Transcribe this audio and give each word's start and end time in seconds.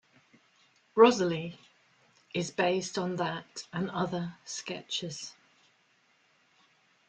Rosalie, 0.95 1.59
is 2.33 2.49
based 2.49 2.97
on 2.97 3.17
that 3.17 3.67
and 3.71 3.87
other 3.91 4.33
sketches. 4.45 5.35